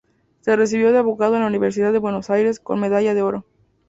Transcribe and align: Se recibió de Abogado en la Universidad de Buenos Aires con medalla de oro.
Se 0.39 0.55
recibió 0.55 0.91
de 0.91 0.97
Abogado 0.97 1.35
en 1.35 1.41
la 1.41 1.47
Universidad 1.47 1.93
de 1.93 1.99
Buenos 1.99 2.31
Aires 2.31 2.59
con 2.59 2.79
medalla 2.79 3.13
de 3.13 3.21
oro. 3.21 3.45